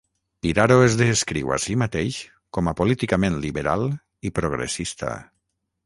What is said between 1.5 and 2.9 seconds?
a si mateix com a